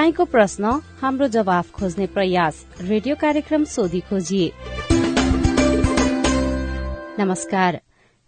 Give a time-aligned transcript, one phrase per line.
[0.00, 0.64] तपाईँको प्रश्न
[1.00, 4.44] हाम्रो जवाफ खोज्ने प्रयास। रेडियो कार्यक्रम सोधी खोजी
[7.20, 7.80] नमस्कार।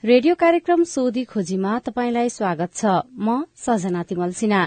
[0.04, 2.84] रेडियो कार्यक्रम सोधी खोजीमा तपाईँलाई स्वागत छ।
[3.16, 4.62] म सजना तिमल सिन्हा।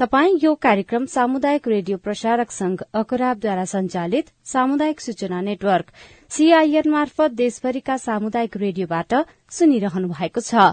[0.00, 5.92] तपाई यो कार्यक्रम सामुदायिक रेडियो प्रसारक संघ अकराबद्वारा संचालित सामुदायिक सूचना नेटवर्क
[6.30, 9.14] सीआईएन मार्फत देशभरिका सामुदायिक रेडियोबाट
[9.58, 10.72] सुनिरहनु भएको छ।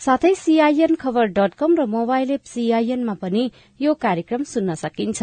[0.00, 5.22] साथै सीआईएन खबर डट कम र मोबाइल एप सीआईएनमा पनि यो कार्यक्रम सुन्न सकिन्छ।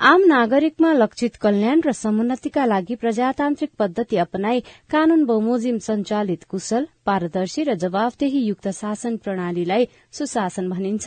[0.00, 7.62] आम नागरिकमा लक्षित कल्याण र समुन्नतिका लागि प्रजातान्त्रिक पद्धति अपनाई कानून बमोजिम संचालित कुशल पारदर्शी
[7.64, 11.06] र जवाफदेही युक्त शासन प्रणालीलाई सुशासन भनिन्छ।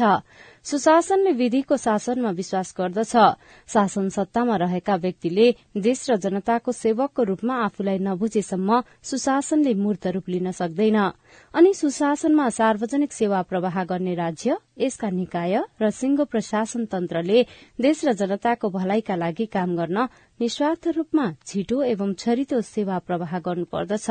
[0.68, 3.16] सुशासनले विधिको शासनमा विश्वास गर्दछ।
[3.72, 5.46] शासन सत्तामा रहेका व्यक्तिले
[5.80, 10.98] देश र जनताको सेवकको रूपमा आफूलाई नबुझेसम्म सुशासनले मूर्त रूप लिन सक्दैन।
[11.56, 17.46] अनि सुशासनमा सार्वजनिक सेवा प्रवाह गर्ने राज्य यसका निकाय र सिंह प्रशासन तन्त्रले
[17.80, 19.98] देश र जनताको भलाइका लागि काम गर्न
[20.40, 24.08] निस्वार्थ रूपमा छिटो एवं छरितो सेवा प्रवाह गर्नुपर्दछ।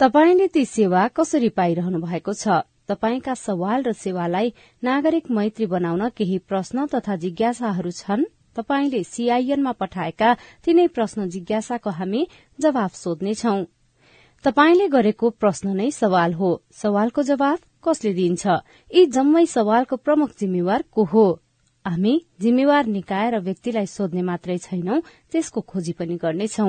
[0.00, 2.66] तपाईँले ती सेवा कसरी पाइरहनु भएको छ?
[2.92, 4.54] तपाईँका सवाल र सेवालाई
[4.84, 8.24] नागरिक मैत्री बनाउन केही प्रश्न तथा जिज्ञासाहरू छन्?
[8.56, 10.34] तपाईँले सीआईएनमा पठाएका
[10.64, 12.26] तिनै प्रश्न जिज्ञासाको हामी
[12.60, 13.54] जवाफ सोध्नेछौ
[14.44, 18.44] तपाईँले गरेको प्रश्न नै सवाल हो। सवालको जवाफ कसले दिन्छ?
[18.94, 21.26] यी जम्मै सवालको प्रमुख जिम्मेवार को हो?
[21.84, 24.98] हामी जिम्मेवार निकाय र व्यक्तिलाई सोध्ने मात्रै छैनौं
[25.30, 26.66] त्यसको खोजी पनि गर्नेछौ।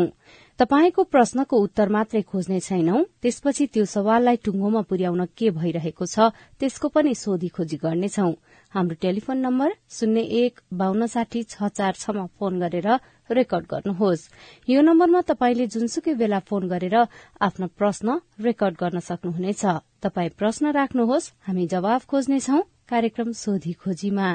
[0.60, 6.88] तपाईँको प्रश्नको उत्तर मात्रै खोज्ने छैनौं त्यसपछि त्यो सवाललाई टुङ्गोमा पुर्याउन के भइरहेको छ त्यसको
[6.90, 8.30] पनि सोधी खोजी गर्नेछौ।
[8.74, 12.90] हाम्रो टेलिफोन नम्बर शून्य एक बान्न साठी छ चार छमा फोन गरेर
[13.30, 14.30] रेकर्ड गर्नुहोस्।
[14.68, 16.96] यो नम्बरमा तपाईँले जुनसुकै बेला फोन गरेर
[17.48, 19.64] आफ्नो प्रश्न रेकर्ड गर्न सक्नुहुनेछ।
[20.02, 22.60] तपाई प्रश्न राख्नुहोस् हामी जवाफ खोज्नेछौ
[22.90, 24.28] कार्यक्रम सोधी खोजीमा।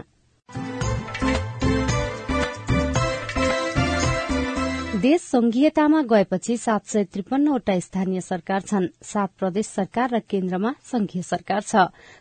[5.03, 11.23] देश संघीयतामा गएपछि सात सय त्रिपन्नवटा स्थानीय सरकार छन्। सात प्रदेश सरकार र केन्द्रमा संघीय
[11.23, 11.77] सरकार छ।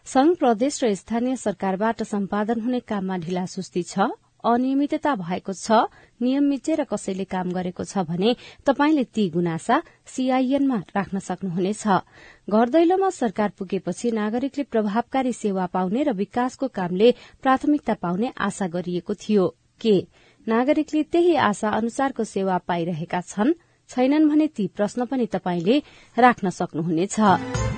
[0.06, 4.00] संघ प्रदेश र स्थानीय सरकारबाट सम्पादन हुने काममा ढिलासुस्ती छ।
[4.48, 5.72] अनियमितता भएको छ
[6.22, 8.36] नियम मिचेर कसैले काम गरेको छ भने
[8.66, 11.84] तपाईँले ती गुनासा सीआईएनमा राख्न सक्नुहुनेछ।
[12.50, 17.12] घर दैलोमा सरकार पुगेपछि नागरिकले प्रभावकारी सेवा पाउने र विकासको कामले
[17.44, 19.48] प्राथमिकता पाउने आशा गरिएको थियो।
[19.82, 19.96] के?
[20.48, 23.54] नागरिकले त्यही आशा अनुसारको सेवा पाइरहेका छन्?
[23.90, 25.76] छैनन् भने ती प्रश्न पनि तपाईँले
[26.18, 27.77] राख्न सक्नुहुनेछ।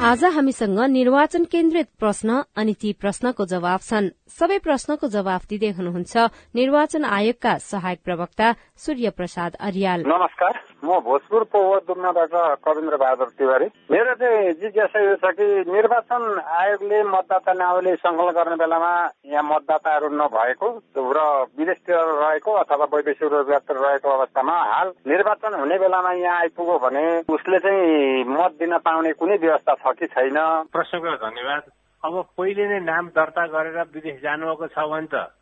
[0.00, 6.14] आज हामीसँग निर्वाचन केन्द्रित प्रश्न अनि ती प्रश्नको जवाब छन्। सबै प्रश्नको जवाफ दिँदै हुनुहुन्छ
[6.54, 8.46] निर्वाचन आयोगका सहायक प्रवक्ता
[8.76, 12.34] सूर्य प्रसाद अरियाल। नमस्कार म भोजपुर पौवा दुम्नाबाट
[12.64, 16.22] कविन्द्र बहादुर तिवारी। मेरो चाहिँ जिज्ञासा यो छ कि निर्वाचन
[16.58, 18.92] आयोगले मतदाता नावली संकलन गर्ने बेलामा
[19.32, 20.68] यहाँ मतदाताहरू नभएको
[20.98, 21.18] र
[21.58, 27.58] विदेशतिर रहेको अथवा वैदेशिक रोजगारतिर रहेको अवस्थामा हाल निर्वाचन हुने बेलामा यहाँ आइपुग्यो भने उसले
[27.64, 30.38] चाहिँ मत दिन पाउने कुनै व्यवस्था छ कि छैन?
[30.72, 31.62] प्रश्नको धन्यवाद।
[32.02, 35.34] अब पहिले नै नाम दर्ता गरेर विदेश जानुभएको छ भने त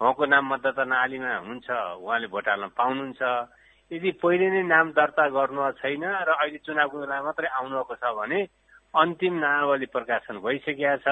[0.00, 3.22] उहाँको नाम मतदाता नालीमा हुन्छ उहाँले भोट हाल्न पाउनुहुन्छ।
[3.90, 8.40] यदि पहिले नै नाम दर्ता गर्नु छैन र अहिले चुनावको बेला मात्रै आउनुभएको छ भने
[8.94, 11.08] अन्तिम नामावली प्रकाशन भइसकेका छ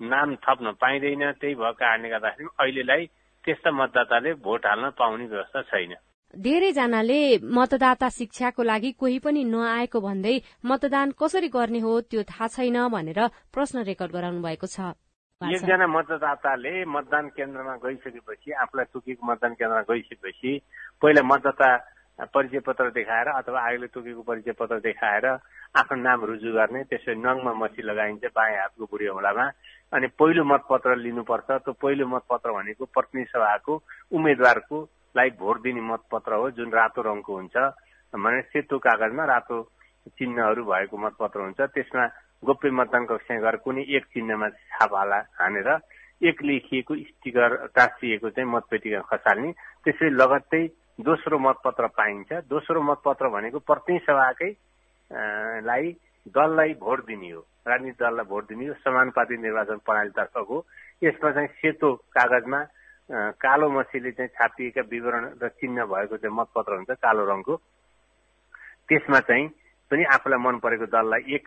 [0.00, 3.02] नाम थप्न पाइँदैन त्यही भएको कारणले गर्दाखेरि अहिलेलाई
[3.44, 5.94] त्यस्ता मतदाताले भोट हाल्न पाउने व्यवस्था छैन।
[6.40, 7.20] धेरैजनाले
[7.56, 10.34] मतदाता शिक्षाको लागि कोही पनि नआएको भन्दै
[10.64, 13.20] मतदान कसरी गर्ने हो त्यो थाहा छैन भनेर
[13.54, 14.92] प्रश्न रेकर्ड गराउनु भएको छ।
[15.40, 20.52] एकजना मतदाताले मतदान केन्द्रमा गइसकेपछि आफूलाई तोकेको मतदान केन्द्रमा गइसकेपछि
[21.02, 21.70] पहिला मतदाता
[22.34, 25.26] परिचय पत्र देखाएर अथवा आयोगले तोकेको परिचय पत्र देखाएर
[25.74, 29.46] आफ्नो नाम रुजु गर्ने त्यसरी नङमा मसी लगाइन्छ बायाँ हातको बुढी औँलामा।
[29.92, 33.74] अनि पहिलो मतपत्र लिनुपर्छ त्यो पहिलो मतपत्र भनेको प्रतिनिधि सभाको
[34.14, 34.78] उम्मेद्वारको
[35.16, 37.56] लाई भोट दिने मतपत्र हो जुन रातो रङको हुन्छ।
[38.14, 39.56] भने सेतो कागजमा रातो
[40.18, 42.04] चिन्हहरू भएको मतपत्र हुन्छ। त्यसमा
[42.44, 45.68] गोप्य मतदान कक्षमा गएर कुनै एक चिन्हमा छाप हाला हानेर
[46.22, 49.50] एक लेखिएको स्टिकर टाँसिएको चाहिँ मतपेटिका खसाल्ने।
[49.84, 50.62] त्यसरी लगत्तै
[51.00, 54.50] दोस्रो मतपत्र पाइन्छ। दोस्रो मतपत्र भनेको प्रत्येक सभाकै
[55.66, 55.90] लाई
[56.26, 60.56] दललाई भोट दिने हो। राजनीतिक दललाई भोट दिने हो। समानुपातिक निर्वाचन प्रणालीतर्फको
[61.02, 62.60] यसमा चाहिँ सेतो कागजमा
[63.10, 67.54] कालो मसीले चाहिँ छापिएका विवरण र चिन्ह भएको चाहिँ मतपत्र हुन्छ कालो रङको।
[68.88, 69.48] त्यसमा चाहिँ
[69.90, 71.44] पनि आफूलाई मन परेको दललाई एक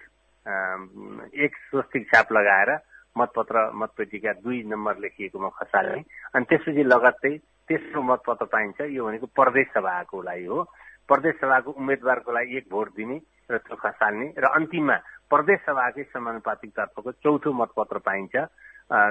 [1.36, 2.70] एक स्वस्तिक छाप लगाएर
[3.18, 6.02] मतपत्र मतपेटिका दुई नम्बर लेखिएकोमा खसाल्ने
[6.36, 7.34] अनि त्यसपछि लगत्तै
[7.70, 10.64] तेस्रो मतपत्र पाइन्छ यो भनेको प्रदेश सभाको लागि हो।
[11.10, 13.18] प्रदेश सभाको उम्मेद्वारको लागि एक भोट दिने
[13.50, 14.98] र चोखा साल्ने र अन्तिममा
[15.32, 18.36] प्रदेश सभाकै समानुपातिक तर्फको चौथो मतपत्र पाइन्छ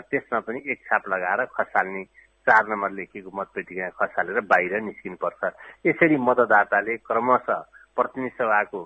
[0.08, 2.02] त्यसमा पनि एक छाप लगाएर खसाल्ने
[2.46, 5.42] चार नम्बर लेखिएको मतपेटिका खसालेर बाहिर निस्किनुपर्छ।
[5.86, 7.60] यसरी मतदाताले क्रमशः
[7.96, 8.82] प्रतिनिधि सभाको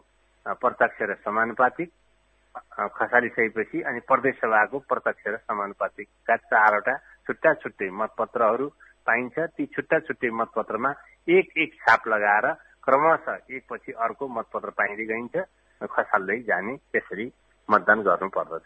[0.57, 1.89] प्रत्यक्ष र समानुपातिक
[2.97, 6.97] खसालिसकेपछि अनि प्रदेश सभाको प्रत्यक्ष र समानुपातिकका चारवटा
[7.27, 8.67] छुट्टा छुट्टै मतपत्रहरू
[9.07, 10.91] पाइन्छ। ती छुट्टा छुट्टै मतपत्रमा
[11.29, 12.47] एक एक छाप लगाएर
[12.85, 15.37] क्रमशः एकपछि अर्को मतपत्र पाइँदै गइन्छ।
[15.81, 17.27] खसाल्दै जाने त्यसरी
[17.69, 18.65] मतदान गर्नु पर्दछ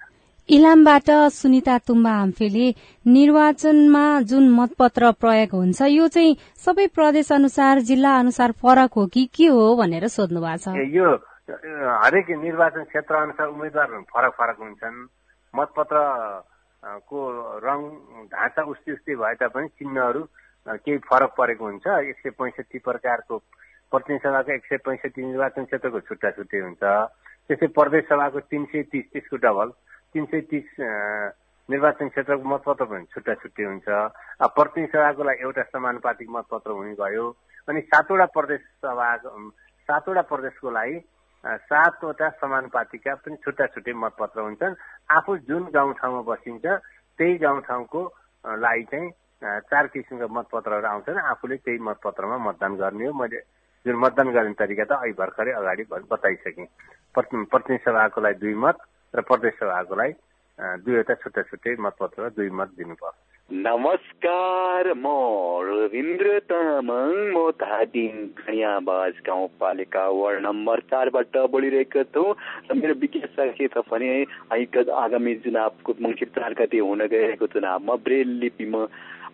[0.49, 2.69] इलामबाट सुनिता तुम्बा हाम्फेले
[3.07, 9.25] निर्वाचनमा जुन मतपत्र प्रयोग हुन्छ यो चाहिँ सबै प्रदेश अनुसार जिल्ला अनुसार फरक हो कि
[9.37, 11.09] के हो भनेर सोध्नु भएको छ यो
[12.03, 14.97] हरेक निर्वाचन क्षेत्र अनुसार उम्मेद्वार फरक फरक हुन्छन्।
[15.55, 15.97] मतपत्र
[17.09, 17.19] को
[17.65, 17.81] रङ
[18.33, 20.23] ढाँचा उस्तै उस्तै भए तापनि चिन्हहरू
[20.67, 23.39] केही फरक परेको हुन्छ। एक सय पैँसठी प्रकारको
[23.93, 26.83] प्रतिनिधि सभाको एक सय पैँसठी निर्वाचन क्षेत्रको छुट्टा छुट्टै हुन्छ।
[27.49, 29.73] त्यस्तै प्रदेश सभाको तिन सय तिस त्यसको डबल।
[30.15, 30.69] तिन सय तिस
[31.69, 33.89] निर्वाचन क्षेत्रको मतपत्र पनि छुट्टा छुट्टै हुन्छ
[34.55, 37.25] प्रतिनिधि सभाको लागि एउटा समानुपातिक मतपत्र हुने भयो।
[37.69, 39.09] अनि सातवटा प्रदेश सभा
[39.89, 40.99] सातवटा प्रदेशको लागि
[41.67, 44.75] सातवटा समानुपातिका पनि छुट्टा छुट्टै मतपत्र हुन्छन्।
[45.17, 46.65] आफू जुन गाउँठाउँमा बसिन्छ
[47.19, 48.01] त्यही गाउँठाउँको
[48.45, 49.11] लागि चाहिँ
[49.67, 53.41] चार किसिमका मतपत्रहरू आउँछन्। आफूले त्यही मतपत्रमा मतदान गर्ने हो। मैले
[53.87, 56.67] जुन मतदान गर्ने तरिका त अहिले भर्खरै अगाडि बताइसकेँ।
[57.15, 58.77] प्रतिनिधि सभाको लागि दुई मत।
[59.15, 59.55] र प्रदेश
[60.59, 63.17] दुईवटा छुट्टा छुट्टै मतपत्र दुई मत दिनुपर्छ।
[63.51, 65.07] नमस्कार म
[65.69, 68.13] रविन्द्र तामाङ म धादिङ
[69.27, 72.25] गाउँपालिका वार्ड नम्बर चारबाट बोलिरहेको छु।
[72.71, 74.11] र मेरो विज्ञान के छ भने
[75.03, 78.83] आगामी चुनावको मङ्सिर चार गते हुन गएको चुनावमा ब्रेल लिपिमा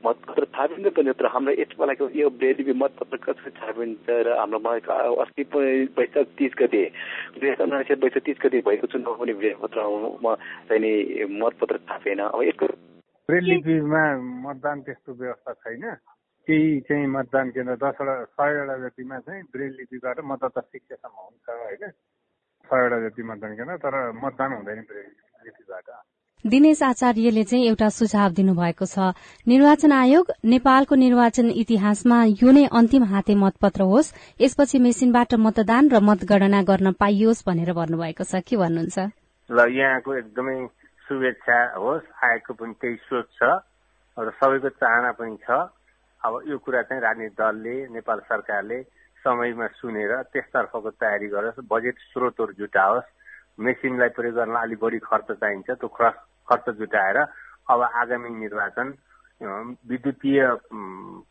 [0.05, 4.58] मतपत्र छापिन्छ पनि तर हाम्रो यसपालिको यो ब्रेलिपी मतपत्र कसरी छापिन्छ र हाम्रो
[5.23, 5.43] अस्ति
[5.99, 6.85] वैशाख तिस गते
[7.37, 10.35] दुई हजार उनासी वैशाख तिस गते भएको चुनाव पनि ब्रेलपत्रमा
[10.69, 12.67] चाहिँ मतपत्र छापेन। अब यसको
[13.29, 14.02] ब्रेलिपीमा
[14.47, 15.85] मतदान त्यस्तो व्यवस्था छैन।
[16.49, 21.85] केही चाहिँ मतदान केन्द्र दसवटा सयवटा जतिमा चाहिँ ब्रेल लिपिबाट मतदाता शिक्षासम्म हुन्छ होइन?
[22.70, 23.94] सयवटा जति मतदान केन्द्र तर
[24.25, 25.11] मतदान हुँदैन ब्रेल
[25.44, 25.88] लिपिबाट
[26.44, 29.12] दिनेश आचार्यले चाहिँ एउटा सुझाव दिनुभएको छ।
[29.46, 36.00] निर्वाचन आयोग नेपालको निर्वाचन इतिहासमा यो नै अन्तिम हाते मतपत्र होस्। यसपछि मेसिनबाट मतदान र
[36.00, 38.98] मतगणना गर्न पाइयोस् भनेर भन्नुभएको छ। के भन्नुहुन्छ?
[39.50, 40.56] ल यहाँको एकदमै
[41.04, 43.42] शुभेच्छा होस्। आयोगको पनि त्यही सोच छ
[44.16, 45.50] र सबैको चाहना पनि छ।
[46.25, 48.81] अब यो कुरा चाहिँ राजनीतिक दलले नेपाल सरकारले
[49.20, 53.08] समयमा सुनेर त्यसतर्फको तयारी गरोस्। बजेट स्रोतहरू जुटाओस्।
[53.60, 56.16] मेसिनलाई प्रयोग गर्न अलिक बढी खर्च चाहिन्छ। त्यो खर्च
[56.52, 57.17] जुटाएर
[57.70, 58.94] अब आगामी निर्वाचन
[59.88, 60.41] विद्युतीय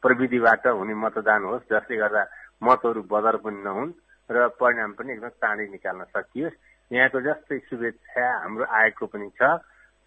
[0.01, 2.23] प्रविधिबाट हुने मतदान होस् जसले गर्दा
[2.63, 3.91] मतहरू बदर पनि नहुन्
[4.29, 6.57] र परिणाम पनि एकदम चाँडै निकाल्न सकियोस्।
[6.91, 9.41] यहाँको जस्तै शुभेच्छा हाम्रो आयोगको पनि छ।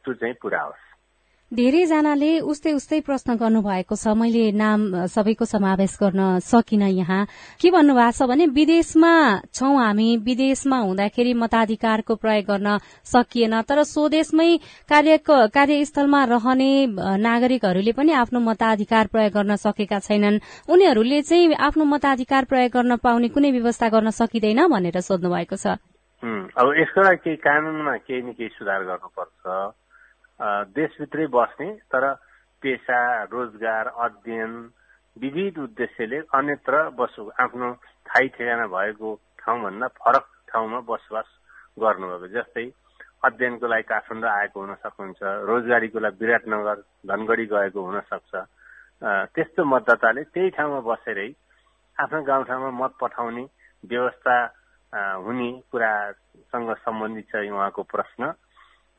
[0.05, 0.92] त्यो चाहिँ पुरा होस्।
[1.53, 7.27] धेरैजनाले उस्तै उस्तै प्रश्न गर्नुभएको छ। मैले नाम सबैको समावेश गर्न सकिन यहाँ।
[7.61, 9.13] के भन्नुभएको छ भने विदेशमा
[9.53, 12.69] छौं हामी। विदेशमा हुँदाखेरि मताधिकारको प्रयोग गर्न
[13.05, 14.49] सकिएन। तर स्वदेशमै
[14.89, 16.71] कार्यस्थलमा रहने
[17.21, 20.41] नागरिकहरूले पनि आफ्नो मताधिकार प्रयोग गर्न सकेका छैनन्।
[20.73, 25.77] उनीहरूले चाहिँ आफ्नो मताधिकार प्रयोग गर्न पाउने कुनै व्यवस्था गर्न सकिँदैन भनेर सोध्नु भएको छ
[26.23, 29.82] अब यसको लागि केही कानूनमा केही न केही सुधार गर्नुपर्छ।
[30.73, 32.13] देशभित्रै बस्ने तर
[32.63, 32.99] पेसा
[33.31, 34.55] रोजगार अध्ययन
[35.17, 37.73] विविध उद्देश्यले अन्यत्र बसो आफ्नो
[38.07, 41.29] थाई ठेगाना भएको ठाउँभन्दा फरक ठाउँमा बसोबास
[41.79, 42.67] गर्नुभएको जस्तै
[43.23, 48.33] अध्ययनको लागि काठमाडौँ आएको हुन सक्नुहुन्छ रोजगारीको लागि विराटनगर धनगढी गएको हुन सक्छ।
[49.35, 51.29] त्यस्तो मतदाताले त्यही ठाउँमा बसेरै
[51.97, 53.45] आफ्नो गाउँठाउँमा मत पठाउने
[53.85, 54.37] व्यवस्था
[55.19, 58.33] हुने कुरासँग सम्बन्धित छ उहाँको प्रश्न।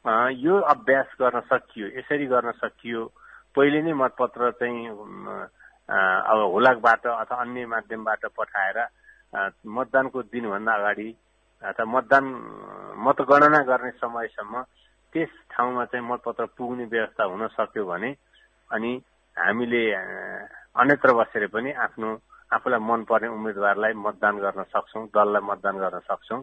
[0.06, 3.06] यो अभ्यास गर्न सकियो यसरी गर्न सकियो।
[3.56, 8.78] पहिले नै मतपत्र चाहिँ अब हुलाकबाट अथवा अन्य माध्यमबाट पठाएर
[9.78, 11.10] मतदानको दिनभन्दा अगाडि
[11.64, 12.24] अथवा मतदान
[13.00, 14.62] मतगणना गर्ने समयसम्म
[15.14, 18.12] त्यस ठाउँमा चाहिँ मतपत्र पुग्ने व्यवस्था हुन सक्यो भने
[18.70, 18.92] अनि
[19.38, 19.84] हामीले
[20.76, 22.10] अन्यत्र बसेर पनि आफ्नो
[22.52, 26.42] आफूलाई मनपर्ने उम्मेद्वारलाई मतदान गर्न सक्छौँ दललाई मतदान गर्न सक्छौँ।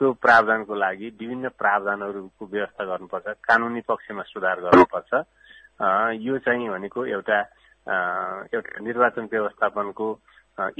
[0.00, 5.12] त्यो प्रावधानको लागि विभिन्न प्रावधानहरूको व्यवस्था गर्नुपर्छ कानुनी पक्षमा सुधार गर्नुपर्छ।
[6.24, 7.38] यो चाहिँ भनेको एउटा
[8.48, 10.06] एउटा निर्वाचन व्यवस्थापनको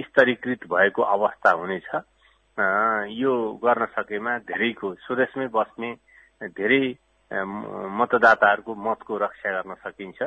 [0.08, 1.88] स्तरीकृत भएको अवस्था हुनेछ।
[3.20, 5.90] यो गर्न सकेमा धेरैको स्वदेशमै बस्ने
[6.56, 6.84] धेरै
[8.00, 10.20] मतदाताहरूको मतको रक्षा गर्न सकिन्छ।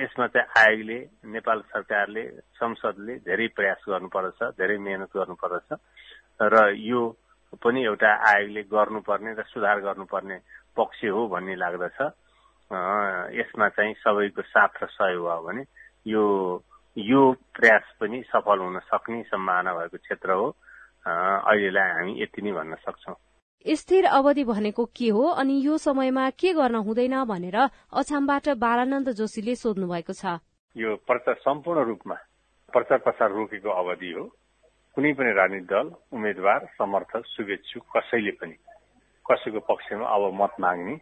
[0.00, 0.98] यसमा चाहिँ आयोगले
[1.36, 2.24] नेपाल सरकारले
[2.56, 5.68] संसदले धेरै प्रयास गर्नुपर्दछ धेरै मेहनत गर्नुपर्दछ।
[6.40, 7.02] र यो
[7.62, 10.36] पनि एउटा आयोगले गर्नुपर्ने र सुधार गर्नुपर्ने
[10.76, 11.98] पक्ष हो भन्ने लाग्दछ।
[13.38, 15.62] यसमा चाहिँ सबैको साथ र सहयोग भयो भने
[16.06, 16.22] यो
[16.96, 17.20] यो
[17.54, 20.46] प्रयास पनि सफल हुन सक्ने सम्भावना भएको क्षेत्र हो।
[21.06, 23.14] अहिलेलाई हामी यति नै भन्न सक्छौ।
[23.66, 27.56] स्थिर अवधि भनेको के हो अनि यो समयमा के गर्न हुँदैन भनेर
[27.92, 30.38] अछामबाट बालानन्द जोशीले सोध्नु भएको छ।
[30.76, 32.16] यो प्रचार सम्पूर्ण रूपमा
[32.72, 34.24] प्रचार प्रसार रोकेको अवधि हो।
[34.96, 38.54] कुनै पनि राजनीतिक दल उम्मेद्वार समर्थक शुभेच्छुक कसैले पनि
[39.26, 40.94] कसैको पक्षमा अब मत माग्ने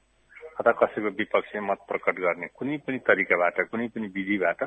[0.58, 4.64] अथवा कसैको विपक्षमा मत प्रकट गर्ने कुनै पनि तरिकाबाट कुनै पनि विधिबाट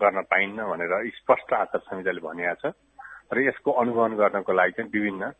[0.00, 2.72] गर्न पाइन्न भनेर स्पष्ट आचार संहिताले भनिएको छ
[3.32, 5.32] र यसको अनुगमन गर्नको लागि चाहिँ विभिन्न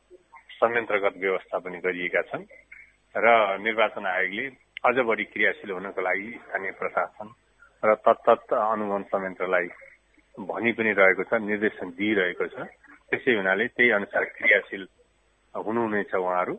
[0.56, 2.50] संयन्त्रगत व्यवस्था पनि गरिएका छन्
[3.14, 4.46] र निर्वाचन आयोगले
[4.84, 7.32] अझ बढी क्रियाशील हुनको लागि स्थानीय प्रशासन
[7.82, 9.72] र तत्त अनुगमन संयन्त्रलाई
[10.34, 12.70] भनि पनि रहेको छ निर्देशन दिइरहेको छ।
[13.10, 14.84] त्यसै हुनाले त्यही अनुसार क्रियाशील
[15.54, 16.54] हुनुहुनेछ उहाँहरू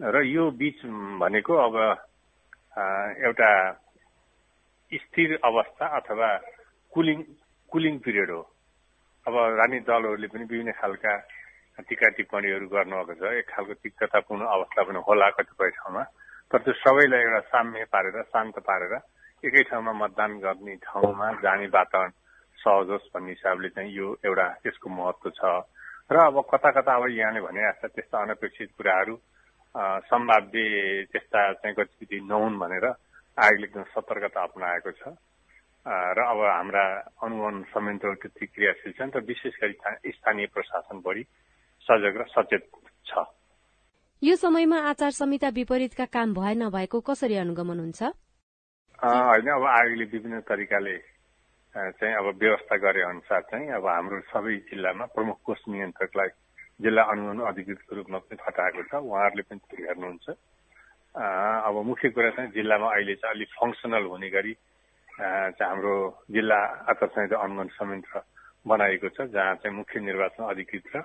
[0.00, 0.78] र यो बीच
[1.18, 1.76] भनेको अब
[3.22, 3.50] एउटा
[4.92, 6.30] स्थिर अवस्था अथवा
[6.92, 7.22] कुलिङ
[7.72, 8.42] कुलिङ पिरियड हो
[9.26, 11.14] अब राजनीतिक दलहरूले पनि विभिन्न खालका
[11.80, 16.02] टिका टिप्पणीहरू गर्नुभएको छ एक खालको तिक्ततापूर्ण अवस्था पनि होला कतिपय ठाउँमा
[16.50, 18.94] तर त्यो सबैलाई एउटा साम्य पारेर शान्त पारेर
[19.42, 22.10] एकै ठाउँमा मतदान गर्ने ठाउँमा जाने वातावरण
[22.58, 25.42] सहज होस् भन्ने हिसाबले चाहिँ यो एउटा त्यसको महत्व छ।
[26.10, 29.14] र अब कता कता अब यहाँले भने जस्ता त्यस्ता अनपेक्षित कुराहरू
[30.08, 30.62] सम्भाव्य
[31.12, 32.86] त्यस्ता चाहिँ गतिविधि नहुन् भनेर
[33.38, 35.02] आयोगले एकदम सतर्कता अप्नाएको छ।
[35.86, 36.84] र अब हाम्रा
[37.22, 41.22] अनुगमन संयन्त्रहरू त्यति क्रियाशील छन् र विशेष गरी स्थानीय प्रशासन बढी
[41.86, 42.64] सजग र सचेत
[43.06, 43.24] छ।
[44.22, 48.02] यो समयमा आचार संहिता विपरीतका काम भए नभएको कसरी अनुगमन हुन्छ?
[48.98, 50.96] होइन अब आयोगले विभिन्न तरिकाले
[51.74, 56.28] चाहिँ अब व्यवस्था गरे अनुसार चाहिँ अब हाम्रो सबै जिल्लामा प्रमुख कोष नियन्त्रकलाई
[56.80, 60.26] जिल्ला अनुगमन अधिकृतको रूपमा पनि खटाएको छ उहाँहरूले पनि त्यो हेर्नुहुन्छ
[61.14, 64.54] अब मुख्य कुरा चाहिँ जिल्लामा अहिले चाहिँ अलिक फङ्सनल हुने गरी
[65.10, 65.94] चाहिँ हाम्रो
[66.30, 68.22] जिल्ला आचार संहिता अनुगमन संयन्त्र
[68.66, 71.02] बनाएको छ जहाँ चाहिँ मुख्य निर्वाचन अधिकृत र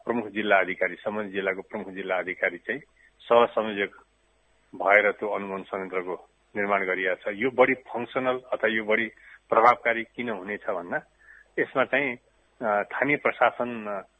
[0.00, 2.80] प्रमुख जिल्ला अधिकारी सम्बन्धित जिल्लाको प्रमुख जिल्ला अधिकारी चाहिँ
[3.22, 3.92] सहसंयोजक
[4.74, 6.16] भएर त्यो अनुगमन संयन्त्रको
[6.54, 9.06] निर्माण गरिएको छ यो बढी फङ्सनल अथवा यो बढी
[9.50, 10.98] प्रभावकारी किन हुनेछ भन्दा
[11.58, 12.14] यसमा चाहिँ
[12.60, 13.70] स्थानीय प्रशासन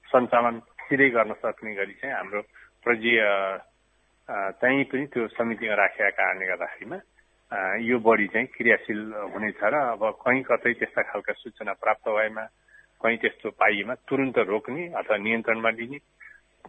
[0.08, 2.40] सञ्चालन सिधै गर्न सक्ने गरी चाहिँ हाम्रो
[2.86, 3.20] प्रजीय
[4.54, 6.98] चाहिँ पनि त्यो समितिमा राखेका कारणले गर्दाखेरिमा
[7.82, 9.00] यो बढी चाहिँ क्रियाशील
[9.30, 12.44] हुनेछ र अब कहीँ कतै त्यस्ता खालका सूचना प्राप्त भएमा
[13.00, 15.98] कहीँ त्यस्तो पाइएमा तुरन्त रोक्ने अथवा नियन्त्रणमा लिने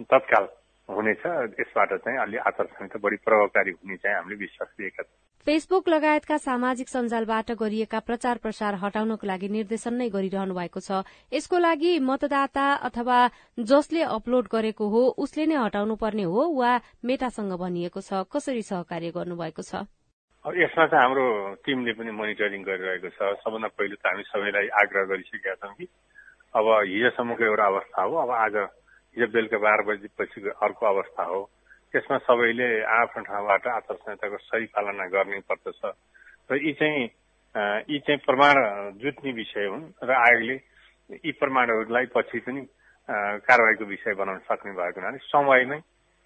[0.05, 0.45] तत्काल
[0.89, 1.25] हुनेछ।
[1.59, 6.37] यसबाट चाहिँ अलि आचार संहिता बढी प्रभावकारी हुने चाहिँ हामीले विश्वास लिएका छौँ। फेसबुक लगायतका
[6.37, 12.65] सामाजिक सञ्जालबाट गरिएका प्रचार प्रसार हटाउनको लागि निर्देशन नै गरिरहनु भएको छ। यसको लागि मतदाता
[12.89, 13.17] अथवा
[13.61, 16.71] जसले अपलोड गरेको हो उसले नै हटाउनु पर्ने हो वा
[17.05, 18.25] मेटासँग भनिएको छ?
[18.25, 19.85] कसरी सहकार्य गर्नुभएको छ?
[20.45, 21.25] यसमा चाहिँ हाम्रो
[21.65, 25.85] टिमले पनि मोनिटरिङ गरिरहेको छ। सबभन्दा पहिलो त हामी सबैलाई आग्रह गरिसकेका छौँ कि
[26.53, 28.55] अब हिजोसम्मको एउटा अवस्था हो। अब आज
[29.15, 31.39] हिजो बेलुका बाह्र बजीपछिको अर्को अवस्था हो।
[31.91, 35.81] त्यसमा सबैले आफ्नो ठाउँबाट आचार संहिताको सही पालना गर्ने पर्दछ।
[36.51, 37.03] र यी चाहिँ
[37.87, 38.55] यी चाहिँ प्रमाण
[38.99, 40.55] जुट्ने विषय हुन् र आयोगले
[41.23, 42.61] यी प्रमाणहरूलाई पछि पनि
[43.47, 45.79] कारवाहीको विषय बनाउन सक्ने भएको हुनाले समयमै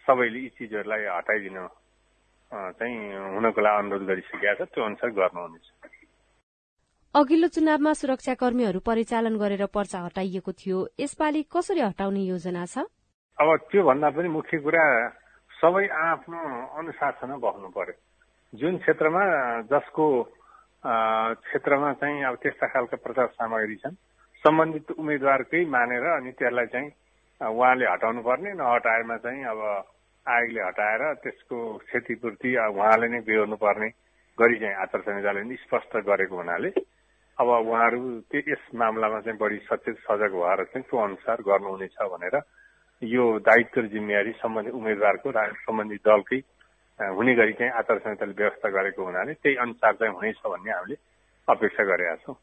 [0.08, 1.68] सबैले यी चिजहरूलाई हटाइदिनु
[2.50, 2.98] चाहिँ
[3.38, 5.79] हुनको लागि अनुरोध गरिसकेका छ। त्यो अनुसार गर्नुहुनेछ।
[7.16, 12.86] अघिल्लो चुनावमा सुरक्षाकर्मीहरू परिचालन गरेर पर्चा हटाइएको थियो। यसपालि कसरी हटाउने योजना छ?
[13.42, 14.84] अब त्यो भन्दा पनि मुख्य कुरा
[15.58, 16.38] सबै आफ्नो
[16.78, 17.98] अनुशासनमा बस्नु पर्यो।
[18.54, 19.24] जुन क्षेत्रमा
[19.74, 20.06] जसको
[20.86, 23.98] क्षेत्रमा चाहिँ अब त्यस्ता खालका प्रचार सामग्री छन्
[24.46, 26.90] सम्बन्धित उम्मेद्वारकै मानेर अनि त्यसलाई चाहिँ
[27.42, 29.60] उहाँले हटाउनु पर्ने नहटाएमा चाहिँ अब
[30.30, 31.58] आयोगले हटाएर त्यसको
[31.90, 33.90] क्षतिपूर्ति उहाँले नै बेहोर्नु पर्ने
[34.38, 36.70] गरी चाहिँ आचार संहिताले स्पष्ट गरेको हुनाले
[37.40, 42.36] अब उहाँहरू त्यो यस मामलामा चाहिँ बढी सचेत सजग भएर चाहिँ त्यो अनुसार गर्नुहुनेछ भनेर
[43.02, 45.32] यो दायित्व र जिम्मेवारी सम्बन्धित उम्मेद्वारको
[45.64, 46.40] सम्बन्धित दलकै
[47.00, 50.96] हुने गरी चाहिँ आचार संहिताले व्यवस्था गरेको हुनाले त्यही अनुसार चाहिँ हुनेछ भन्ने हामीले
[51.48, 52.36] अपेक्षा गरेका छौँ।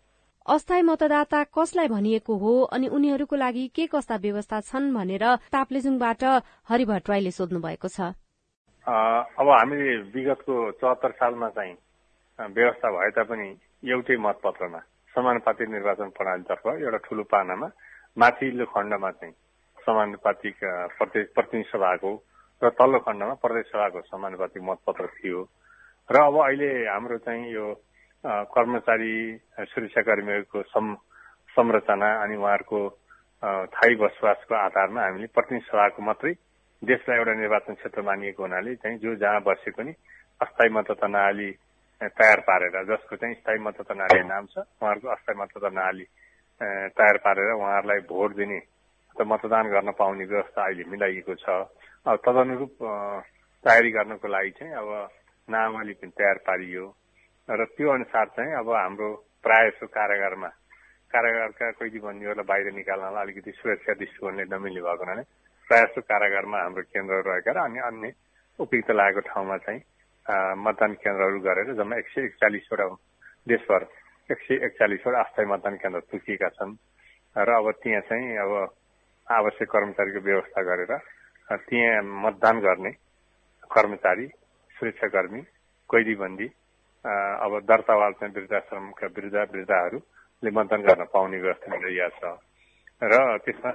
[0.47, 6.25] अस्थायी मतदाता कसलाई भनिएको हो अनि उनीहरूको लागि के कस्ता व्यवस्था छन् भनेर ताप्लेजुङबाट
[6.69, 8.01] हरि भट्टराईले सोध्नु भएको छ
[8.87, 11.75] अब हामीले विगतको चौहत्तर सालमा चाहिँ
[12.39, 13.49] व्यवस्था भए तापनि
[13.87, 14.81] एउटै मतपत्रमा
[15.15, 17.69] समानुपातिक निर्वाचन प्रणालीतर्फ एउटा ठूलो पानामा
[18.17, 19.35] माथिल्लो खण्डमा चाहिँ
[19.79, 20.57] समानुपातिक
[20.99, 22.11] प्रतिनिधि सभाको
[22.63, 25.43] र तल्लो खण्डमा प्रदेश सभाको समानुपातिक मतपत्र थियो।
[26.09, 27.67] र अब अहिले हाम्रो चाहिँ यो
[28.49, 29.15] कर्मचारी
[29.67, 30.95] सुरक्षाकर्मीहरूको सं
[31.57, 32.81] संरचना अनि उहाँहरूको
[33.73, 36.33] थायी बसोबासको आधारमा हामीले प्रतिनिधि सभाको मात्रै
[36.83, 39.93] देशलाई एउटा निर्वाचन क्षेत्र मानिएको हुनाले चाहिँ जो जहाँ बसे पनि
[40.41, 41.51] अस्थायी मतदाता नहाली
[42.01, 46.05] तयार पारेर जसको चाहिँ स्थायी मतदाता नाली नाम छ उहाँहरूको अस्थायी मतदाता नाली
[46.93, 48.59] तयार पारेर उहाँहरूलाई भोट दिने
[49.17, 51.49] अथवा मतदान गर्न पाउने व्यवस्था अहिले मिलाइएको छ।
[52.07, 52.77] अब तदनुरूप
[53.65, 54.89] तयारी गर्नको लागि चाहिँ अब
[55.49, 56.85] नामावली पनि तयार पारियो।
[57.49, 59.09] र त्यो अनुसार चाहिँ अब हाम्रो
[59.41, 60.49] प्रायः कारागारमा
[61.11, 65.23] कारागारका कैदी बन्दीहरूलाई बाहिर निकाल्नलाई अलिकति सुरक्षा दृष्टिकोणले नमिल्ने भएको हुनाले
[65.71, 68.13] प्रायः जस्तो कारागारमा हाम्रो केन्द्रहरू रहेका र अनि अन्य
[68.59, 69.81] उपयुक्त लागेको ठाउँमा चाहिँ
[70.59, 72.87] मतदान केन्द्रहरू गरेर जम्मा एक सय एकचालिसवटा
[73.47, 73.83] देशभर
[74.31, 76.75] एक सय एकचालिसवटा अस्थायी मतदान केन्द्र तुकिएका छन्।
[77.37, 78.53] र अब त्यहाँ चाहिँ अब
[79.27, 80.93] आवश्यक कर्मचारीको व्यवस्था गरेर
[81.49, 82.91] त्यहाँ मतदान गर्ने
[83.71, 84.27] कर्मचारी
[84.77, 85.41] सुरक्षाकर्मी
[85.91, 86.47] कैदीबन्दी
[87.05, 92.35] अब दर्तावाल चाहिँ वृद्धाश्रमका वृद्ध वृद्धाहरूले मतदान गर्न पाउने व्यवस्था मिलाइएको छ।
[93.03, 93.15] र
[93.45, 93.71] त्यसमा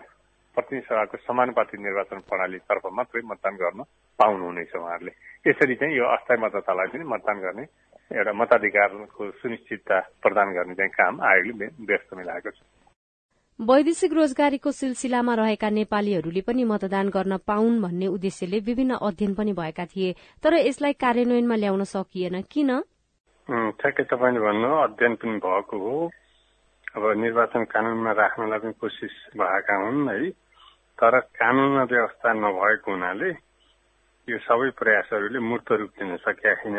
[0.56, 3.80] प्रतिनिधि सभाको समानुपातिक निर्वाचन प्रणालीतर्फ मात्रै मतदान गर्न
[4.20, 5.12] पाउनुहुनेछ उहाँहरूले।
[5.48, 7.66] यसरी चाहिँ यो अस्थायी मतदातालाई पनि मतदान गर्ने
[8.12, 12.60] एउटा मताधिकारको सुनिश्चितता प्रदान गर्ने चाहिँ काम आयोगले व्यस्त मिलाएको छ।
[13.60, 19.86] वैदेशिक रोजगारीको सिलसिलामा रहेका नेपालीहरूले पनि मतदान गर्न पाउन् भन्ने उद्देश्यले विभिन्न अध्ययन पनि भएका
[19.86, 20.10] थिए
[20.44, 22.70] तर यसलाई कार्यान्वयनमा ल्याउन सकिएन। किन?
[23.80, 26.10] ठ्याक्कै तपाईँले भन्नु अध्ययन पनि भएको हो।
[26.92, 30.20] अब निर्वाचन कानूनमा राख्नलाई पनि कोसिस भएका हुन् है।
[31.02, 33.30] तर कानूनमा व्यवस्था नभएको हुनाले
[34.28, 36.78] यो सबै प्रयासहरूले मूर्त रूप दिन सकेका छैन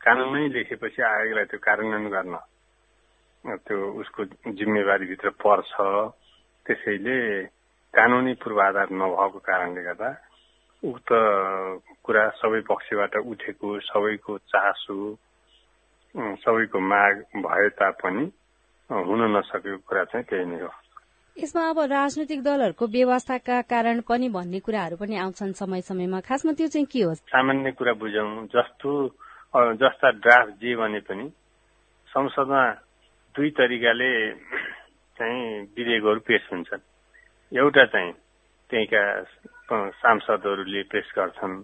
[0.00, 2.34] कानूनै लेखेपछि आयोगलाई त्यो कार्यान्वयन गर्न
[3.62, 5.72] त्यो उसको जिम्मेवारीभित्र पर्छ।
[6.66, 7.18] त्यसैले
[7.94, 10.10] कानूनी पूर्वाधार नभएको कारणले गर्दा
[10.82, 11.08] उक्त
[12.04, 14.98] कुरा सबै पक्षबाट उठेको सबैको चासो
[16.42, 17.14] सबैको माग
[17.46, 18.24] भए तापनि
[18.90, 20.70] हुन नसकेको कुरा चाहिँ त्यही नै हो।
[21.38, 26.66] यसमा अब राजनैतिक दलहरूको व्यवस्थाका कारण पनि भन्ने कुराहरू पनि आउँछन् समय समयमा। खासमा त्यो
[26.66, 27.14] चाहिँ के हो?
[27.14, 28.90] सामान्य कुरा बुझौँ जस्तो
[29.78, 31.26] जस्ता ड्राफ्ट जे भने पनि
[32.10, 32.62] संसदमा
[33.34, 34.10] दुई तरिकाले
[35.14, 35.38] चाहिँ
[35.78, 36.82] विधेयकहरू पेश हुन्छन्।
[37.54, 38.12] एउटा चाहिँ
[38.70, 39.02] त्यहीँका
[40.02, 41.56] सांसदहरूले पेश गर्छन्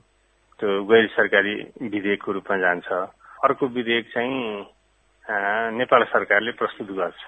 [0.62, 2.88] त्यो गैर सरकारी विधेयकको रूपमा जान्छ।
[3.42, 4.38] अर्को विधेयक चाहिँ
[5.82, 7.20] नेपाल सरकारले प्रस्तुत गर्छ।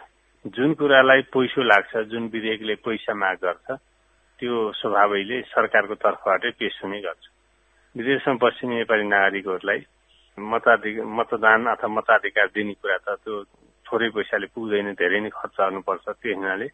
[0.46, 3.66] जुन कुरालाई पैसो लाग्छ जुन विधेयकले पैसा माग गर्छ
[4.38, 7.24] त्यो स्वभावैले सरकारको तर्फबाटै पेश हुने गर्छ।
[7.94, 9.80] विदेशमा बस्ने नेपाली नागरिकहरूलाई
[10.38, 13.42] मताधिक मतदान अथवा मताधिकार दिने कुरा त त्यो
[13.86, 16.66] थोरै पैसाले पुग्दैन धेरै नै खर्च गर्नुपर्छ। त्यो हुनाले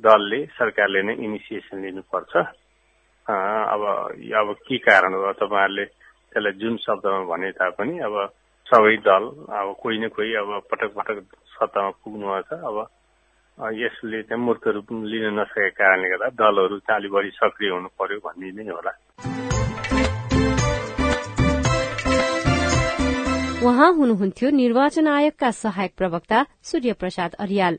[0.00, 2.32] दलले सरकारले नै इनिसिएसन लिनुपर्छ।
[3.26, 3.82] अब
[4.40, 5.84] अब के कारण हो तपाईँहरूले
[6.32, 8.16] त्यसलाई जुन शब्दमा भने तापनि अब
[8.66, 11.18] सबै दल अब कोही न कोही अब पटक पटक
[11.52, 12.78] सत्तामा पुग्नुभएको छ अब
[13.58, 18.18] यसले चाहिँ मूर्त रूप लिन नसकेको कारणले गर्दा दलहरू चाहिँ अलिक बढी सक्रिय हुनु पर्यो
[18.24, 18.92] भन्ने नै होला।
[23.62, 27.78] उहाँ हुनुहुन्थ्यो निर्वाचन आयोगका सहायक प्रवक्ता सूर्य प्रसाद अरियाल।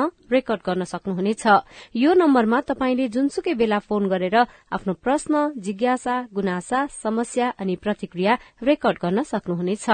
[0.31, 1.43] रेकर्ड गर्न सक्नुहुनेछ।
[1.95, 4.37] यो नम्बरमा तपाईँले जुनसुकै बेला फोन गरेर
[4.71, 9.89] आफ्नो प्रश्न जिज्ञासा गुनासा समस्या अनि प्रतिक्रिया रेकर्ड गर्न सक्नुहुनेछ।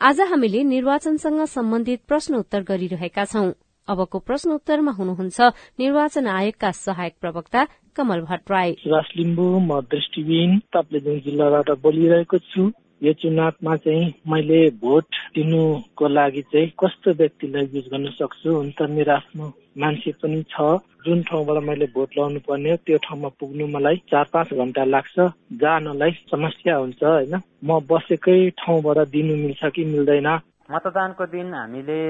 [0.00, 3.50] आज हामीले निर्वाचनसँग सम्बन्धित प्रश्न उत्तर गरिरहेका छौं।
[3.88, 5.38] अबको प्रश्न उत्तरमा हुनुहुन्छ
[5.80, 7.60] निर्वाचन आयोगका सहायक प्रवक्ता
[7.96, 12.62] कमल भट्टराई। सुभाष लिम्बू म दृष्टिबिन ताप्लेजुङ जिल्लाबाट बोलिरहेको छु
[13.02, 18.90] यो चुनावमा चाहिँ मैले भोट दिनुको लागि चाहिँ कस्तो व्यक्तिलाई युज गर्न सक्छु हुन त
[18.90, 19.46] मेरो आफ्नो
[19.78, 24.52] मान्छे पनि छ। जुन ठाउँबाट मैले भोट लगाउनु पर्ने त्यो ठाउँमा पुग्नु मलाई चार पाँच
[24.54, 25.16] घन्टा लाग्छ।
[25.62, 27.34] जानलाई समस्या हुन्छ होइन?
[27.64, 30.28] म बसेकै ठाउँबाट दिनु मिल्छ कि मिल्दैन?
[30.70, 32.00] मतदानको दिन हामीले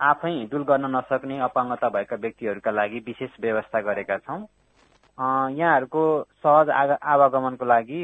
[0.00, 4.40] आफै हिँडुल गर्न नसक्ने अपाङ्गता भएका व्यक्तिहरूका लागि विशेष व्यवस्था गरेका छौँ।
[5.58, 6.04] यहाँहरूको
[6.42, 6.70] सहज
[7.02, 8.02] आवागमनको लागि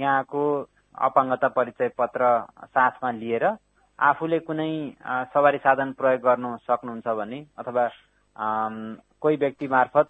[0.00, 0.44] यहाँको
[0.94, 2.26] अपाङ्गता परिचय पत्र
[2.66, 3.44] साथमा लिएर
[3.98, 4.70] आफूले कुनै
[5.34, 7.88] सवारी साधन प्रयोग गर्नु सक्नुहुन्छ भने अथवा
[9.20, 10.08] कोही व्यक्ति मार्फत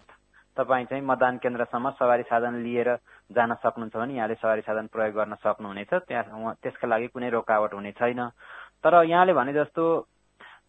[0.57, 2.89] तपाईँ चाहिँ मतदान केन्द्रसम्म सवारी साधन लिएर
[3.29, 7.91] जान सक्नुहुन्छ भने यहाँले सवारी साधन प्रयोग गर्न सक्नुहुनेछ। त्यहाँ त्यसका लागि कुनै रोकावट हुने
[7.91, 8.29] छैन।
[8.83, 9.83] तर यहाँले भने जस्तो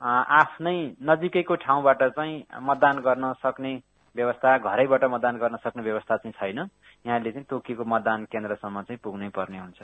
[0.02, 3.74] आफ्नै नजिकैको ठाउँबाट चाहिँ मतदान गर्न सक्ने
[4.16, 6.58] व्यवस्था घरैबाट मतदान गर्न सक्ने व्यवस्था चाहिँ छैन।
[7.06, 9.82] यहाँले चाहिँ तोकिएको मतदान केन्द्रसम्म चाहिँ पुग्नै पर्ने हुन्छ।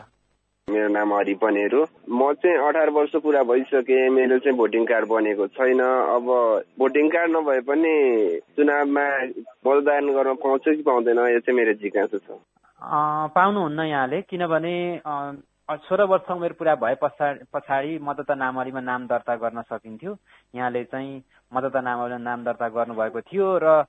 [0.68, 5.80] मेरो नाम हरि म चाहिँ अठार वर्ष पुरा भइसके मेरो चाहिँ भोटिङ कार्ड बनेको छैन।
[5.80, 6.26] अब
[6.78, 7.94] भोटिङ कार्ड नभए पनि
[8.56, 9.06] चुनावमा
[9.66, 12.38] मतदान गर्न पाउँछ कि पाउँदैन यो चाहिँ मेरो जिज्ञासा छ।
[13.34, 14.74] पाउनुहुन्न यहाँले किनभने
[15.82, 20.16] सोह्र वर्ष उमेर पुरा भए पछाडि पछाडि मतदाता नामावलीमा नाम दर्ता गर्न सकिन्थ्यो।
[20.54, 21.22] यहाँले चाहिँ
[21.52, 23.82] मतदाता नामावलीमा नाम दर्ता गर्नुभएको थियो र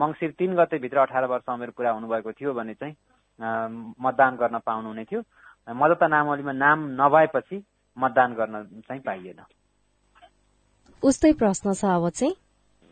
[0.00, 2.96] मङ्सिर तिन गतेभित्र अठार वर्ष उमेर पुरा हुनुभएको थियो भने चाहिँ
[4.00, 5.22] मतदान गर्न पाउनुहुने थियो।
[5.74, 7.62] मतदाता नामावलीमा नाम नभएपछि
[7.96, 8.54] मतदान गर्न
[8.88, 9.40] चाहिँ पाइएन।
[11.02, 12.34] उस्तै प्रश्न छ अब चाहिँ।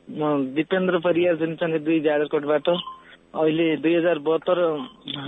[0.08, 2.68] म दिपेन्द्र परियार जुन चाहिँ दुई जाजरकोटबाट।
[3.34, 4.58] अहिले दुई हजार बहत्तर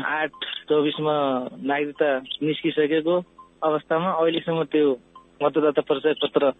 [0.07, 0.33] आठ
[0.69, 1.15] चौबिसमा
[1.63, 2.09] नागरिकता
[2.43, 3.17] निस्किसकेको
[3.63, 4.93] अवस्थामा अहिलेसम्म त्यो
[5.43, 6.53] मतदाता परिचय पत्र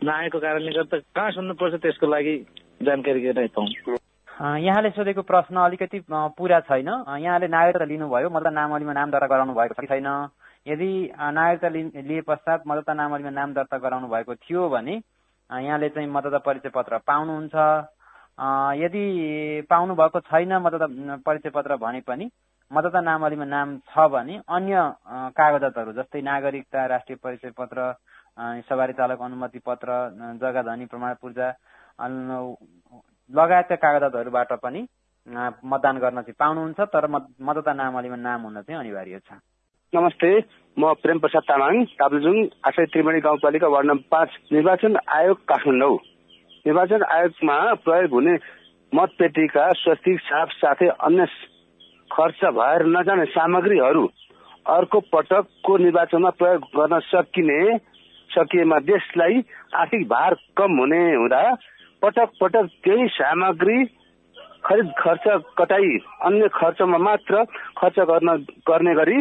[0.00, 2.36] नआएको कारणले गर्दा कहाँ सुन्नुपर्छ त्यसको लागि
[2.82, 4.01] जानकारी गराइ पाउँ
[4.42, 9.86] यहाँले सोधेको प्रश्न अलिकति पुरा छैन। यहाँले नागरिकता लिनुभयो मतदाता नामावलीमा नाम दर्ता गराउनु भएको
[9.86, 10.08] छैन?
[10.66, 11.68] यदि नागरिकता
[12.02, 14.94] लिए पश्चात मतदाता नामावलीमा नाम दर्ता गराउनु भएको थियो भने
[15.50, 17.54] यहाँले चाहिँ मतदाता परिचय पत्र पाउनुहुन्छ
[18.82, 19.04] यदि
[19.70, 22.30] पाउनु भएको छैन मतदाता परिचय पत्र भने पनि
[22.70, 24.74] मतदाता नामावलीमा नाम छ भने अन्य
[25.38, 27.94] कागजातहरू जस्तै नागरिकता राष्ट्रिय परिचय पत्र
[28.66, 29.88] सवारी चालक अनुमति पत्र
[30.40, 31.48] जग्गा धनी प्रमाण पूर्जा
[33.30, 34.80] लगायतका कागजातहरूबाट पनि
[35.64, 39.38] मतदान गर्न चाहिँ पाउनुहुन्छ तर मतदाता नामावलीमा नाम हुन चाहिँ अनिवार्य छ।
[39.92, 40.30] नमस्ते
[40.76, 45.96] म प्रेम प्रसाद तामाङ ताप्लेजुङ आशय त्रिवेणी गाउँपालिका वार्ड नम्बर पाँच निर्वाचन आयोग काठमाडौँ।
[46.66, 48.34] निर्वाचन आयोगमा प्रयोग हुने
[48.92, 51.26] मतपेटीका स्वस्तिक छाप साथै अन्य
[52.10, 54.06] खर्च भएर नजाने सामग्रीहरू
[54.68, 57.60] अर्को पटकको निर्वाचनमा प्रयोग गर्न सकिने
[58.30, 59.40] सकिएमा देशलाई
[59.76, 61.42] आर्थिक भार कम हुने हुँदा
[62.02, 63.84] पटक पटक त्यही सामग्री
[64.64, 65.24] खरिद खर्च
[65.58, 67.44] कटाई अन्य खर्चमा मात्र
[67.78, 68.36] खर्च गर्न
[68.68, 69.18] गर्ने गरी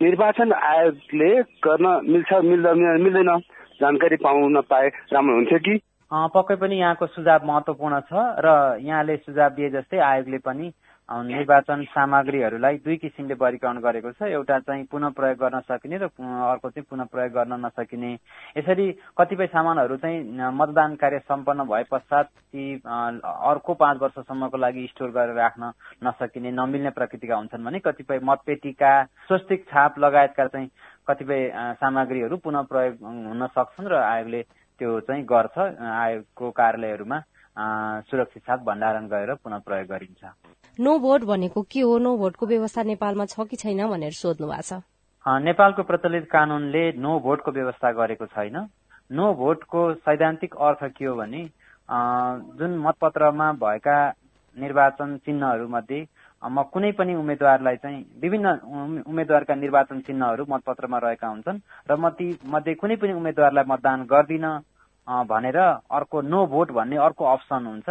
[0.00, 1.30] निर्वाचन आयोगले
[1.64, 3.30] गर्न मिल्छ मिल्दैन मिल्दैन
[3.80, 5.78] जानकारी पाउन पाए राम्रो हुन्थ्यो कि?
[6.34, 8.48] पक्कै पनि यहाँको सुझाव महत्वपूर्ण छ र
[8.80, 10.70] यहाँले सुझाव दिए जस्तै आयोगले पनि
[11.12, 16.70] निर्वाचन सामग्रीहरूलाई दुई किसिमले वर्गीकरण गरेको छ। एउटा चाहिँ पुनः प्रयोग गर्न सकिने र अर्को
[16.70, 18.12] चाहिँ पुनः प्रयोग गर्न नसकिने।
[18.56, 18.86] यसरी
[19.18, 25.36] कतिपय सामानहरू चाहिँ मतदान कार्य सम्पन्न भए पश्चात ती अर्को पाँच वर्षसम्मको लागि स्टोर गरेर
[25.36, 25.72] राख्न
[26.04, 28.92] नसकिने नमिल्ने प्रकृतिका हुन्छन् भने कतिपय मतपेटीका
[29.28, 30.68] स्वस्तिक छाप लगायतका चाहिँ
[31.08, 34.42] कतिपय सामग्रीहरू पुनः प्रयोग हुन सक्छन् र आयोगले
[34.80, 37.18] त्यो चाहिँ गर्छ आयोगको कार्यालयहरूमा।
[37.56, 40.24] सुरक्षित साथ भण्डारण गरेर पुनः प्रयोग गरिन्छ।
[40.78, 41.98] नो भोट भनेको के हो?
[41.98, 44.80] नो भोटको व्यवस्था नेपालमा छ कि छैन भनेर सोध्नु भएको छ।
[45.26, 48.56] नेपालको प्रचलित कानूनले नो भोटको व्यवस्था गरेको छैन।
[49.10, 51.44] नो भोटको सैद्धान्तिक अर्थ के हो भने
[52.58, 53.96] जुन मतपत्रमा भएका
[54.56, 56.06] निर्वाचन चिन्हहरूमध्ये
[56.42, 58.48] म कुनै पनि उम्मेद्वारलाई चाहिँ विभिन्न
[59.06, 61.60] उम्मेद्वारका निर्वाचन चिन्हहरू मतपत्रमा रहेका हुन्छन्
[61.90, 64.46] र म ती मध्ये कुनै पनि उम्मेद्वारलाई मतदान गर्दिन
[65.06, 67.88] भनेर अर्को नो भोट भन्ने अर्को अप्सन हुन्छ।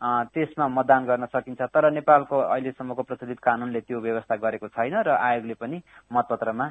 [0.00, 5.54] त्यसमा मतदान गर्न सकिन्छ। तर नेपालको अहिलेसम्मको प्रचलित कानूनले त्यो व्यवस्था गरेको छैन र आयोगले
[5.54, 5.80] पनि
[6.12, 6.66] मतपत्रमा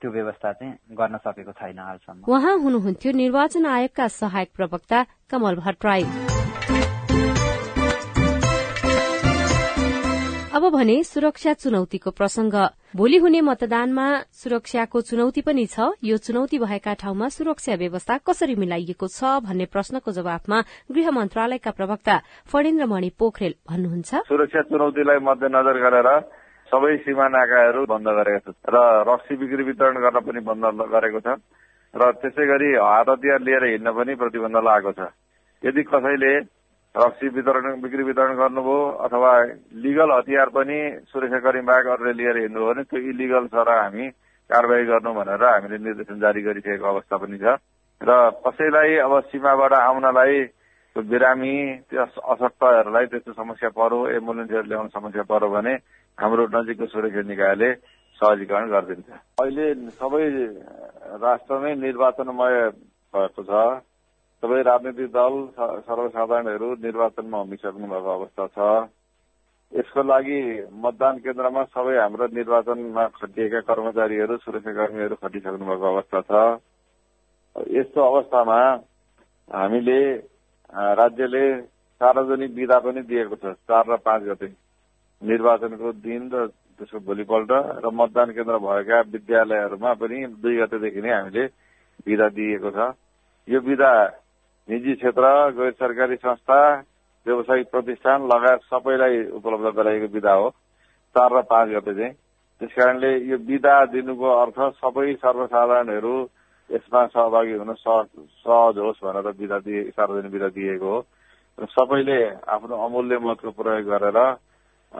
[0.00, 6.04] त्यो व्यवस्था चाहिँ गर्न सकेको छैन हालसम्म। उहाँ हुनुहुन्थ्यो निर्वाचन आयोगका सहायक प्रवक्ता कमल भट्टराई।
[10.58, 12.54] अब भने सुरक्षा चुनौतीको प्रसंग।
[12.98, 19.06] भोलि हुने मतदानमा सुरक्षाको चुनौती पनि छ। यो चुनौती भएका ठाउँमा सुरक्षा व्यवस्था कसरी मिलाइएको
[19.06, 20.58] छ भन्ने प्रश्नको जवाफमा
[20.90, 22.16] गृह मन्त्रालयका प्रवक्ता
[22.50, 26.08] फणेन्द्रमणि पोखरेल भन्नुहुन्छ। सुरक्षा चुनौतीलाई मध्यनजर गरेर
[26.66, 31.38] सबै सीमा नाकाहरू बन्द गरेको छ र रक्सी बिक्री वितरण गर्न पनि बन्द गरेको छ
[31.94, 35.06] र त्यसै गरी हात हतियार लिएर हिँड्न पनि प्रतिबन्ध लागेको छ।
[35.62, 36.32] यदि कसैले
[36.94, 39.32] रक्सी वितरण बिक्री वितरण गर्नुभयो अथवा
[39.84, 40.78] लिगल हतियार पनि
[41.12, 44.08] सुरक्षाकर्मी बाहेक अरूले लिएर हिँड्नुभयो भने त्यो इलिगल छ र हामी
[44.50, 47.60] कारवाही गर्नु भनेर हामीले निर्देशन जारी गरिसकेको अवस्था पनि छ।
[48.00, 48.10] र
[48.46, 50.34] कसैलाई अब सीमाबाट आउनलाई
[50.96, 51.54] बिरामी
[51.86, 52.02] त्यो
[52.34, 55.74] असक्तहरूलाई त्यस्तो समस्या परो एम्बुलेन्सहरू ल्याउने समस्या परो भने
[56.18, 57.68] हाम्रो नजिकको सुरक्षा निकायले
[58.18, 60.24] सहजीकरण गरिदिन्छ। अहिले सबै
[61.22, 62.56] राष्ट्रमै निर्वाचनमय
[63.14, 63.52] भएको छ।
[64.42, 65.34] सबै राजनैतिक दल
[65.84, 68.58] सर्वसाधारणहरू निर्वाचनमा हुमिसक्नु भएको अवस्था छ।
[69.72, 70.40] यसको लागि
[70.78, 76.32] मतदान केन्द्रमा सबै हाम्रो निर्वाचनमा खटिएका कर्मचारीहरू सुरक्षाकर्मीहरू खटिसक्नु भएको अवस्था छ।
[77.74, 78.58] यस्तो अवस्थामा
[79.48, 80.00] हामीले
[80.94, 81.44] राज्यले
[82.00, 84.48] सार्वजनिक विधा पनि दिएको छ चार र पाँच गते।
[85.22, 86.46] निर्वाचनको दिन र
[86.78, 87.50] त्यसको भोलिपल्ट
[87.82, 91.44] र मतदान केन्द्र भएका विद्यालयहरूमा पनि दुई गतेदेखि नै हामीले
[92.06, 92.94] विधा दिएको छ।
[93.48, 93.92] यो विधा
[94.68, 95.24] निजी क्षेत्र
[95.56, 96.60] गैर सरकारी संस्था
[97.26, 100.48] व्यावसायिक प्रतिष्ठान लगायत सबैलाई उपलब्ध गराएको विधा हो।
[101.16, 102.12] चार र पाँच गते चाहिँ।
[102.60, 106.14] त्यस कारणले यो विदा दिनुको अर्थ सबै सर्वसाधारणहरू
[106.70, 111.00] यसमा सहभागी हुन सहज होस् भनेर विदा दिए सार्वजनिक विदा दिएको हो।
[111.58, 114.18] र सबैले आफ्नो अमूल्य मतको प्रयोग गरेर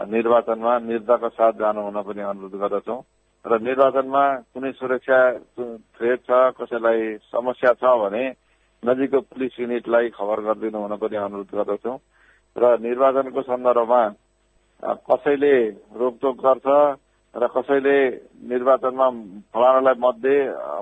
[0.09, 3.01] निर्वाचनमा निर्धाको साथ जानु हुन पनि अनुरोध गर्दछौँ।
[3.45, 5.19] र निर्वाचनमा कुनै सुरक्षा
[5.95, 8.25] थ्रेट छ कसैलाई समस्या छ भने
[8.83, 11.99] नजिकको पुलिस युनिटलाई खबर गरिदिनु हुन पनि अनुरोध गर्दछौँ।
[12.57, 14.03] र निर्वाचनको सन्दर्भमा
[15.05, 15.55] कसैले
[15.99, 16.67] रोकटोक गर्छ
[17.35, 17.97] र कसैले
[18.51, 19.07] निर्वाचनमा
[19.53, 20.37] फलानालाई मध्ये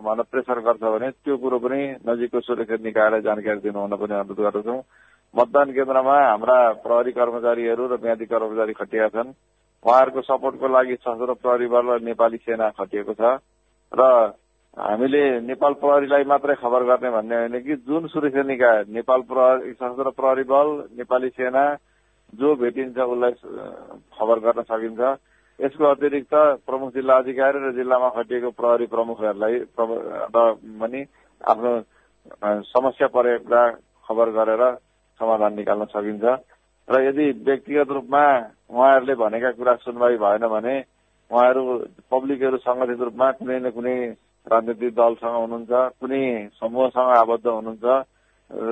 [0.05, 4.41] भनेर प्रेसर गर्छ भने त्यो कुरो पनि नजिकको सुरक्षा निकायलाई जानकारी दिनु हुन पनि अनुरोध
[4.41, 4.81] गर्दछौँ।
[5.35, 9.35] मतदान केन्द्रमा हाम्रा प्रहरी कर्मचारीहरू र म्यादी कर्मचारी खटिएका छन्।
[9.85, 13.23] उहाँहरूको सपोर्टको लागि सशस्त्र प्रहरी बल र नेपाली सेना खटिएको छ।
[13.93, 14.03] र
[14.77, 20.11] हामीले नेपाल प्रहरीलाई मात्रै खबर गर्ने भन्ने होइन कि जुन सुरक्षा निकाय नेपाल प्रहरी सशस्त्र
[20.13, 21.63] प्रहरी बल नेपाली सेना
[22.33, 23.33] जो भेटिन्छ उसलाई
[24.13, 25.01] खबर गर्न सकिन्छ।
[25.59, 26.35] यसको अतिरिक्त
[26.69, 29.55] प्रमुख जिल्ला अधिकारी र जिल्लामा खटिएको प्रहरी प्रमुखहरूलाई
[30.77, 31.01] पनि
[31.41, 31.73] आफ्नो
[32.69, 33.63] समस्या परेका
[34.07, 34.63] खबर गरेर
[35.21, 36.25] समाधान निकाल्न सकिन्छ।
[36.89, 38.25] र यदि व्यक्तिगत रूपमा
[38.69, 40.77] उहाँहरूले भनेका कुरा सुनवाई भएन भने
[41.31, 41.63] उहाँहरू
[42.13, 43.97] पब्लिकहरू सङ्गठित रूपमा कुनै न कुनै
[44.47, 46.23] राजनीतिक दलसँग हुनुहुन्छ कुनै
[46.61, 47.87] समूहसँग आबद्ध हुनुहुन्छ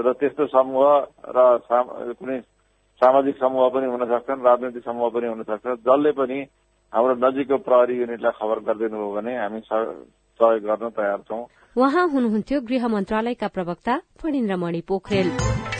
[0.04, 0.86] र त्यस्तो समूह
[1.34, 1.38] र
[2.18, 2.38] कुनै
[3.02, 6.38] सामाजिक समूह पनि हुन सक्छन् राजनैतिक समूह पनि हुन सक्छ जसले पनि
[6.92, 11.42] हाम्रो नजिकको प्रहरी युनिटलाई खबर गरिदिनु हो भने हामी सहयोग गर्न तयार छौं।
[11.76, 15.73] उहाँ हुनुहुन्थ्यो गृह मन्त्रालयका प्रवक्ता फणिन्द्रमणि पोखरेल।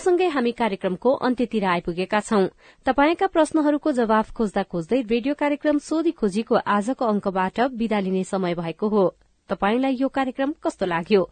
[0.00, 2.44] यो सँगै हामी कार्यक्रमको अन्त्यतिर आइपुगेका छौं।
[2.86, 8.88] तपाईँका प्रश्नहरूको जवाब खोज्दा खोज्दै रेडियो कार्यक्रम सोधी खोजीको आजको अंकबाट विदा लिने समय भएको
[8.88, 9.02] हो।
[9.50, 11.22] तपाईंलाई यो कार्यक्रम कस्तो लाग्यो?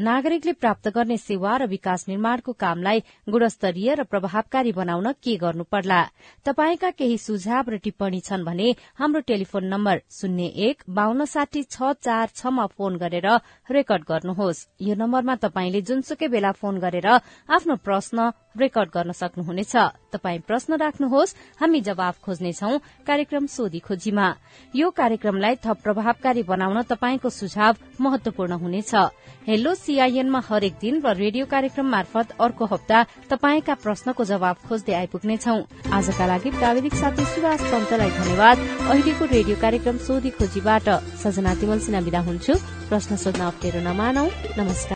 [0.00, 6.00] नागरिकले प्राप्त गर्ने सेवा र विकास निर्माणको कामलाई गुणस्तरीय र प्रभावकारी बनाउन के गर्नु पर्ला
[6.46, 11.92] तपाईँका केही सुझाव र टिप्पणी छन् भने हाम्रो टेलिफोन नम्बर शून्य एक बान्न साठी छ
[12.00, 13.28] चार छमा फोन गरेर
[13.70, 19.74] रेकर्ड गर्नुहोस्। यो नम्बरमा तपाईँले जुनसुकै बेला फोन गरेर आफ्नो प्रश्न रेकर्ड गर्न सक्नुहुनेछ।
[20.12, 24.26] तपाई प्रश्न राख्नुहोस्। हामी जवाब खोज्नेछौ कार्यक्रम सोधी खोजीमा।
[24.74, 28.94] यो कार्यक्रमलाई थप प्रभावकारी बनाउन तपाईँको सुझाव महत्वपूर्ण हुनेछ।
[29.46, 32.98] हेलो सीआईएनमा हरेक दिन र रेडियो कार्यक्रम मार्फत अर्को हप्ता
[33.30, 35.56] तपाईँका प्रश्नको जवाब खोज्दै आइपुग्नेछौ।
[35.92, 38.56] आजका लागि प्राविधिक साथी सुभाष पन्तलाई धन्यवाद।
[38.90, 40.88] अहिलेको रेडियो कार्यक्रम सोधी खोजीबाट
[41.22, 42.54] सजना तिमल सिना विदा हुन्छु।
[42.88, 44.26] प्रश्न सोध्न अप्ठ्यारो नमानौ।
[44.58, 44.94] नमस्कार।